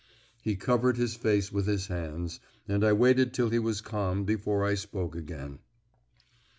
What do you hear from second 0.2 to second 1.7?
He covered his face with